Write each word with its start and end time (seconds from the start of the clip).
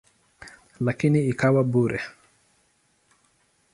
Lakini 0.79 1.19
ikawa 1.31 1.61
bure. 1.71 1.99